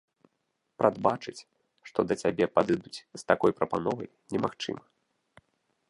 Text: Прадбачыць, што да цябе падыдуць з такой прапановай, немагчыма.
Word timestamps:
Прадбачыць, 0.81 1.43
што 1.89 1.99
да 2.11 2.15
цябе 2.23 2.45
падыдуць 2.55 2.97
з 2.97 3.21
такой 3.33 3.51
прапановай, 3.61 4.07
немагчыма. 4.35 4.83